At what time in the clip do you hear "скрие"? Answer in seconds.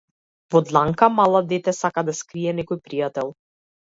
2.21-2.57